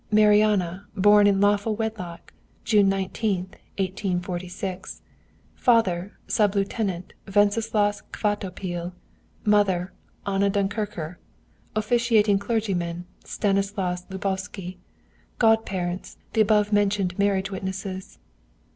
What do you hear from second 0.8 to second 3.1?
born in lawful wedlock, June